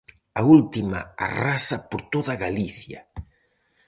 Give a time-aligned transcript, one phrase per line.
[0.39, 2.99] A última arrasa por toda Galicia.